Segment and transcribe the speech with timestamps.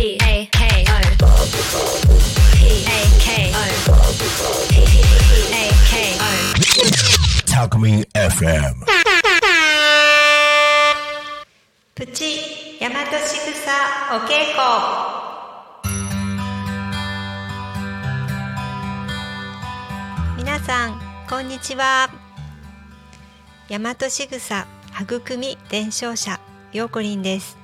[0.00, 0.96] P A K O
[2.56, 3.60] P A K O
[4.70, 4.72] P
[5.52, 6.24] A K O
[7.44, 8.80] Talkme FM.
[11.94, 13.68] プチ大和しぐさ
[14.10, 14.62] お稽古
[20.38, 20.98] 皆さん
[21.28, 22.08] こんにちは
[23.68, 24.66] 大和しぐさ
[24.98, 26.40] 育み伝承者
[26.72, 27.58] ようこりんです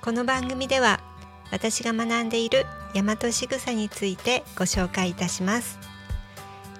[0.00, 1.00] この番組では
[1.54, 5.78] 私が学んでいる大和しぐさについてご紹介いたします。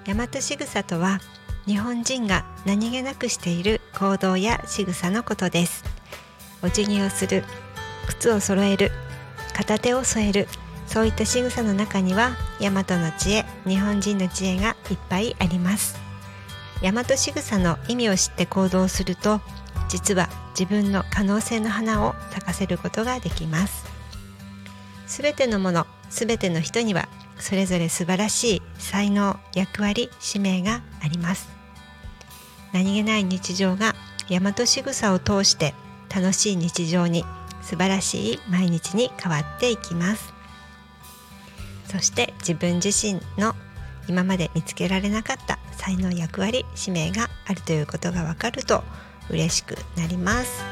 [0.05, 1.21] 大和しぐさとは
[1.65, 5.85] 日本人が何気なくしている行動や仕草のことです。
[6.61, 7.45] お辞儀をする
[8.09, 8.91] 靴を揃える
[9.53, 10.47] 片手を添える
[10.87, 15.97] そういった仕草の中には大和の知恵日本人の知恵がいっぱいあります。
[16.81, 19.39] 大和仕草の意味を知って行動すると
[19.87, 23.94] 実は自分の可能性の花を咲かせることができます。
[25.07, 27.07] すべてのものすべての人には
[27.39, 31.49] それぞれ素晴らしい才能役割使命があります。
[32.73, 33.95] 何気ない日常が
[34.29, 35.73] 大和仕草を通して
[36.13, 37.23] 楽しい日常に
[37.61, 40.33] 素晴らしい毎日に変わっていきます。
[41.87, 43.55] そして自分自身の
[44.07, 48.83] 今まで見つけられなかった才能役割使命があるということがわかると
[49.29, 50.63] 嬉しくなります。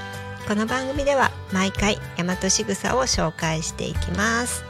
[0.48, 4.66] この番組では毎回大和仕草を紹介していきます。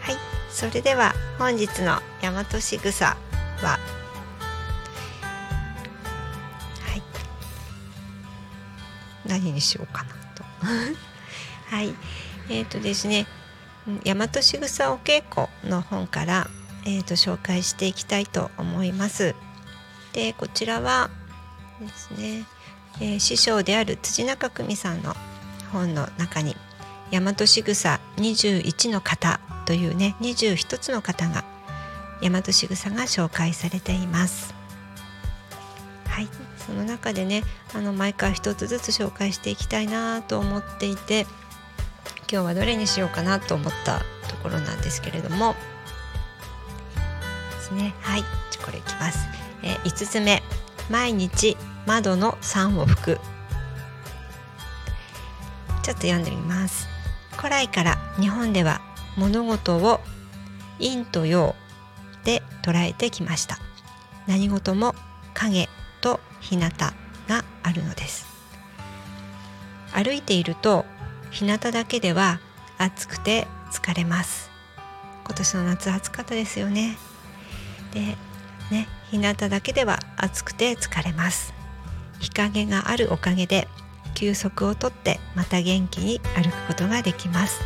[0.00, 0.16] はい。
[0.50, 3.16] それでは本日の大和仕草は。
[3.62, 3.78] は
[6.96, 7.02] い。
[9.24, 10.42] 何にしようかなと。
[11.70, 11.94] はい。
[12.50, 13.28] えーとですね
[14.04, 16.48] 大和しぐさお稽古の本から、
[16.84, 19.36] えー、と紹介していきたいと思います。
[20.12, 21.10] でこちらは
[21.86, 22.44] ですね、
[23.00, 25.14] えー師匠である辻中久美さんの
[25.72, 26.56] 本の中に
[27.12, 31.44] 「大和しぐさ21の方」というね21つの方が
[32.20, 34.54] 大和しぐさが紹介されています。
[36.08, 36.28] はい、
[36.66, 37.44] その中でね
[37.74, 41.26] あの毎回一つずつ紹介していきたいなと思っていて
[42.30, 45.54] 今日はどれにしようかなと思ったところなんですけれども
[47.56, 47.94] ですね。
[48.00, 48.24] はい。
[48.64, 49.26] これいきます、
[49.62, 50.42] えー、5つ目。
[50.90, 51.56] 毎日
[51.88, 53.20] 窓の3を拭く。
[55.82, 56.86] ちょっと読んでみます。
[57.38, 58.82] 古来から日本では
[59.16, 60.00] 物事を
[60.78, 61.54] 陰と陽
[62.24, 63.58] で捉えてきました。
[64.26, 64.94] 何事も
[65.32, 65.66] 影
[66.02, 66.68] と日向
[67.26, 68.26] があるのです。
[69.94, 70.84] 歩いていると
[71.30, 72.38] 日向だけでは
[72.76, 74.50] 暑くて疲れます。
[75.24, 76.98] 今年の夏暑かったですよね。
[77.94, 78.00] で
[78.70, 81.57] ね日向だけでは暑くて疲れます。
[82.18, 83.68] 日陰があるおかげで
[84.14, 87.60] 休息をとってまた元気に歩くことができます。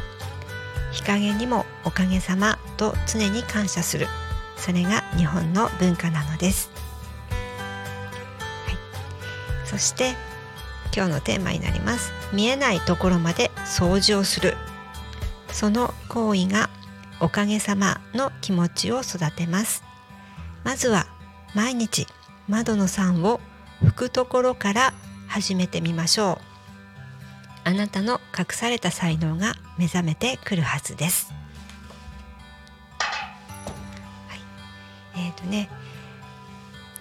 [0.93, 4.07] 日陰にもおかげさまと常に感謝する。
[4.57, 6.71] それが日本の文化なのです、
[8.67, 10.15] はい、そして
[10.95, 12.13] 今日のテーマになります。
[12.33, 14.57] 見えないところまで掃除をする。
[15.51, 16.71] その行為が
[17.21, 19.83] おかげさまの気持ちを育てます。
[20.65, 21.07] まずは
[21.55, 22.07] 毎日
[22.49, 23.41] 窓の3を
[23.84, 24.94] 拭くところから
[25.28, 26.53] 始めてみましょう。
[27.65, 31.32] あなたの隠された才能が目覚めてくるはずです、
[32.98, 34.41] はい、
[35.16, 35.69] えっ、ー、とね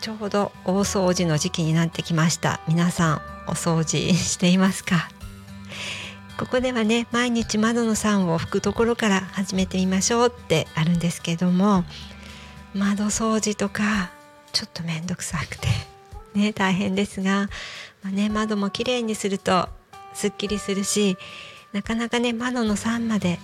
[0.02, 2.60] ちょうど大掃除の時期になってきました。
[2.68, 5.10] 皆さんお掃除していますか？
[6.40, 11.86] ここではね毎日窓の3を拭くところから始めてみましょうってあるんですけども
[12.74, 14.10] 窓掃除とか
[14.54, 15.68] ちょっと面倒くさくて。
[16.34, 17.50] ね大変ですが、
[18.04, 19.70] まあね、窓もきれいにすると
[20.14, 21.18] すっきりするし
[21.74, 23.40] なかなかね窓の3まで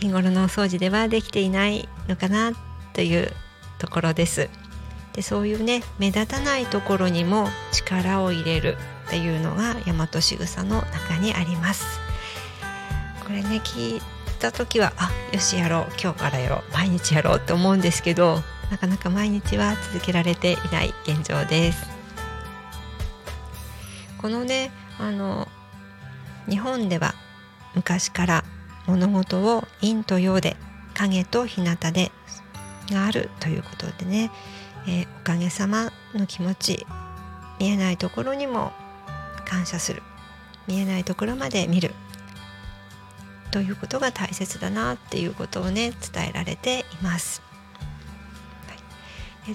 [0.00, 2.52] 日頃のお掃除ではできていないのかな
[2.92, 3.32] という
[3.78, 4.48] ところです。
[5.18, 8.76] でそういうね目立たないところにも力を入れる
[9.08, 11.98] っていうのが大和しぐさの中にあります
[13.24, 14.00] これね聞い
[14.38, 21.86] た時はあよしやろう今日からやろう毎日やろうって思うんですけどなかなか毎日は続けられていない現状です。
[24.18, 25.48] このねあの
[26.48, 27.14] 日本では
[27.74, 28.44] 昔から
[28.86, 30.56] 物事を陰と陽で
[30.94, 32.10] 影と日向で
[32.90, 34.30] があるということでね。
[34.86, 36.86] えー、おかげさまの気持ち
[37.60, 38.72] 見えないところにも
[39.44, 40.02] 感謝する。
[40.66, 41.94] 見えないところまで見る。
[43.50, 47.47] ということが大切だなっていうことをね伝えられています。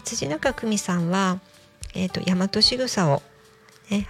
[0.02, 1.40] 辻中久美さんは、
[1.94, 3.22] えーと、大和しぐさを、
[3.90, 4.08] ね、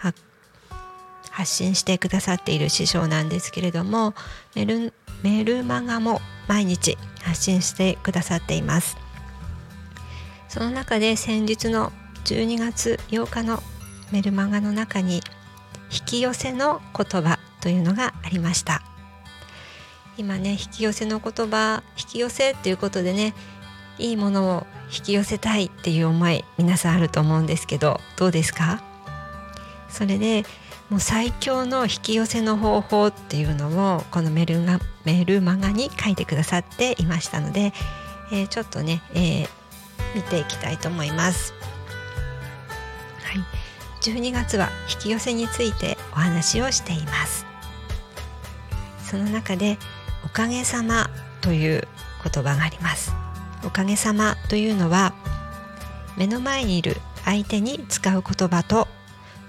[1.31, 4.13] 発信してくださっている師匠なんですけれども
[4.55, 4.93] メル
[5.23, 8.97] メルマガも毎日発信してくださっています。
[10.49, 11.91] その中で先日の
[12.25, 13.63] 12月8日の
[14.11, 15.15] メルマガの中に
[15.91, 18.83] 引き寄せの言葉というのがありました。
[20.17, 23.33] 今ね引き寄せの言葉引き寄せっていうことでね
[23.97, 28.83] いいものを引き寄せたいっていう思い皆さんあると思うんですけどどうですか？
[29.89, 30.43] それで
[30.89, 37.73] もう最強の引き寄せの方法っていうのをこのメルがメルマガに書いてくださっていましたので、
[38.31, 39.47] えー、ちょっとね、えー、
[40.15, 41.53] 見ていきたいと思います。
[43.23, 43.43] はい、
[44.01, 47.45] 12月は引き寄せについてお話をしています。
[49.03, 49.77] その中で
[50.25, 51.09] おかげさま
[51.41, 51.87] という
[52.23, 53.22] 言葉があります。
[53.65, 55.13] おかげさまというのは
[56.17, 58.87] 目の前にいる相手に使う言葉と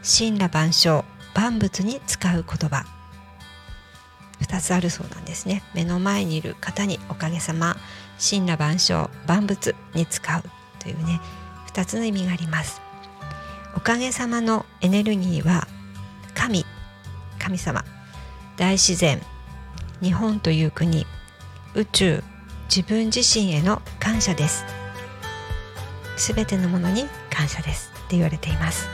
[0.03, 2.85] 神羅万象万物に使う言葉。
[4.41, 5.63] 2つあるそうなんですね。
[5.75, 7.77] 目の前にいる方におかげさま
[8.19, 10.43] 神羅万象万物に使う。
[10.79, 11.21] というね
[11.73, 12.81] 2つの意味があります。
[13.77, 15.67] おかげさまのエネルギーは
[16.35, 16.65] 神
[17.39, 17.85] 神様。
[18.57, 19.21] 大自然
[20.01, 21.07] 日本という国
[21.75, 22.23] 宇宙
[22.69, 24.65] 自分自身への感謝です。
[26.17, 27.93] すべてのものに感謝です。
[28.07, 28.89] って言われています。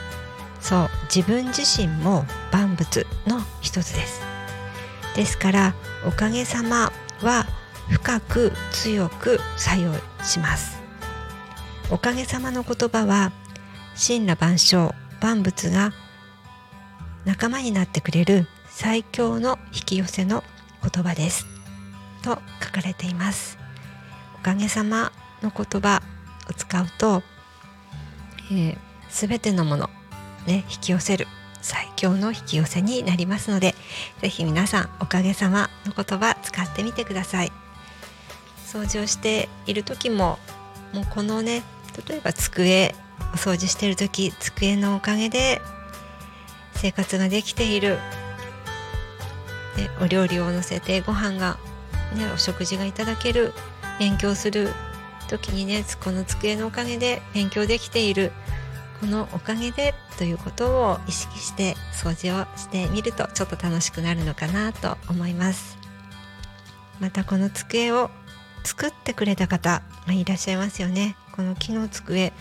[0.59, 4.21] そう自分自身も万物の一つです。
[5.15, 5.73] ですから
[6.07, 6.91] おかげさま
[7.21, 7.45] は
[7.89, 10.79] 深く強く作用します。
[11.89, 13.31] おかげさまの言葉は
[13.97, 15.91] 神羅万象万物が
[17.25, 20.43] 仲間になってくれる最強の引き寄せの
[20.81, 21.45] 言葉です。
[22.23, 23.60] と書かれています。
[24.41, 25.11] かげさま
[25.41, 26.01] の言葉
[26.49, 27.23] を使うと、
[28.51, 28.77] えー、
[29.09, 29.89] 全てのもの
[30.47, 31.27] ね引き寄せる
[31.61, 33.75] 最強の引き寄せになりますので
[34.21, 37.51] 是非皆さんおかげさまの言葉使ってみてください。
[38.65, 40.39] 掃除をしている時も
[40.93, 41.61] もうこのね
[42.07, 42.95] 例えば机
[43.33, 45.61] お掃除してる時机のおかげで
[46.75, 47.97] 生活ができている。
[49.75, 51.57] でお料理をのせてご飯が、
[52.15, 53.53] ね、お食事がいただける。
[54.01, 54.69] 勉強する
[55.29, 58.31] 時にねこの机のおかげで勉強できている。
[58.99, 65.77] このおかげでということを意識して掃除をしてみるとちょっと楽しくなるのかなと思います。
[66.99, 68.09] またこの机を
[68.63, 71.15] 作ってくれた方がいらっしゃいますよね。
[71.31, 72.33] この木の机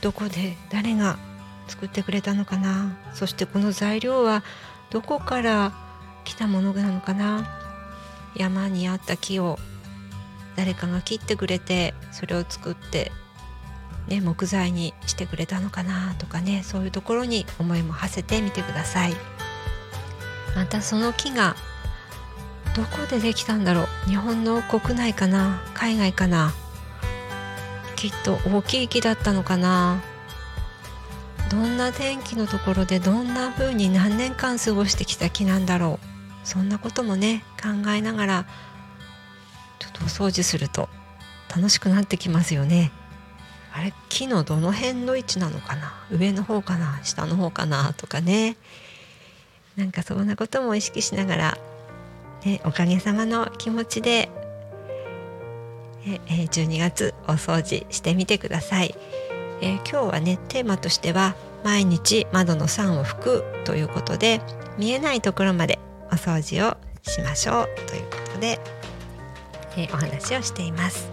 [0.00, 1.18] どこで誰が
[1.66, 2.96] 作ってくれたのかな。
[3.14, 4.44] そしてこの材料は
[4.90, 5.72] どこから
[6.24, 7.48] 来たものなのかな。
[8.36, 9.58] 山にあった木を
[10.56, 13.12] 誰かが切ってくれてそれを作って
[14.08, 19.14] ね、木材にしてくれたのかなとかねそういうところに思いも馳せてみてください。
[20.56, 21.54] またその木が
[22.74, 26.52] どこでできたんだろう日本の国内かな海外かな
[27.96, 30.02] きっと大きい木だったのかな
[31.50, 36.06] どんな天気のところでどんな風に何年間過ごしてきた木なんだろう
[36.44, 38.46] そんなこともね考えながら
[40.02, 40.88] お掃除すると
[41.54, 42.92] 楽しくなってきますよね。
[43.72, 45.92] あれ木のどの辺の位置なのかな？
[46.10, 47.00] 上の方かな？
[47.02, 47.92] 下の方かな？
[47.96, 48.56] とかね。
[49.76, 51.58] なんかそんなことも意識しながら、
[52.44, 54.28] ね、おかげさまの気持ちで
[56.06, 58.94] え12月お掃除してみてください、
[59.60, 64.40] えー、今日はねテーマとしては毎日窓の酸を拭くということで
[64.78, 65.78] 見えないところまで
[66.10, 68.58] お掃除をしましょうということで、
[69.76, 71.10] えー、お話をしています。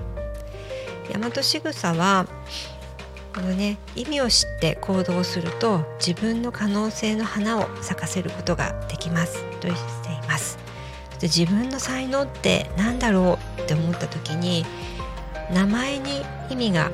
[1.12, 2.28] 大和仕草は
[3.34, 9.44] このね意味を知って行動すると自分の可能性の花を咲かせることができます。
[9.60, 10.58] としています。
[11.22, 14.66] 自分の才能って何だろうって思った時に
[15.52, 16.92] 名前に意味が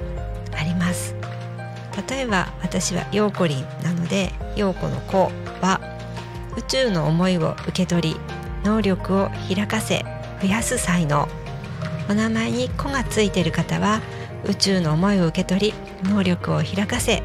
[0.55, 1.15] あります。
[2.10, 5.79] 例えば私はヨーコリンなのでヨーコの子は
[6.58, 8.20] 宇宙の思いを受け取り
[8.63, 10.03] 能力を開かせ
[10.41, 11.27] 増やす才能。
[12.10, 14.01] お名前に「子」がついている方は
[14.45, 17.24] 宇宙の思いを受け取り能力を開かせ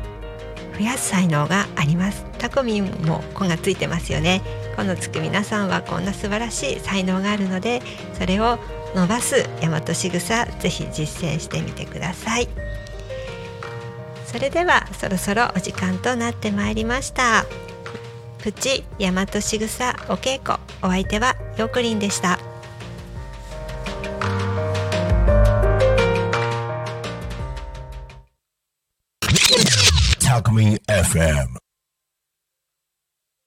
[0.79, 2.25] 増やす才能があります。
[2.39, 4.43] タコミンも「子」がついてますよね。
[4.77, 7.83] このつく皆さんはこんな素晴らしい才能があるので
[8.17, 8.61] それを
[8.95, 12.49] 伸ばす大和しぐさぜひ実践してみてください。
[14.25, 17.45] それではそろそろお時間となってまいりました。
[18.39, 22.39] プチ大和しぐさお稽古お相手はよくりんでした。
[30.59, 31.68] Homecoming FM.